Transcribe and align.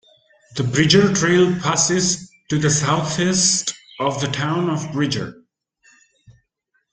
The 0.55 0.63
Bridger 0.63 1.13
Trail 1.13 1.55
passes 1.59 2.31
to 2.49 2.57
the 2.57 2.71
southeast 2.71 3.75
of 3.99 4.19
the 4.19 4.29
town 4.29 4.67
of 4.67 4.91
Bridger. 4.91 5.43